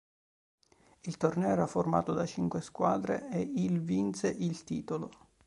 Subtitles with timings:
[1.01, 5.11] Il torneo era formato da cinque squadre e il vinse il titolo.